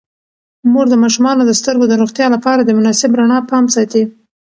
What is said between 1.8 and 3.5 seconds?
د روغتیا لپاره د مناسب رڼا